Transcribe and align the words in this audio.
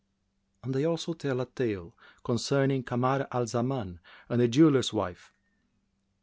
And 0.63 0.73
they 0.73 0.83
also 0.83 1.13
tell 1.13 1.41
a 1.41 1.45
tale 1.45 1.93
concerning 2.23 2.81
KAMAR 2.81 3.27
AL 3.31 3.45
ZAMAN 3.45 3.99
AND 4.29 4.41
THE 4.41 4.47
JEWELLER'S 4.47 4.91
WIFE. 4.93 5.31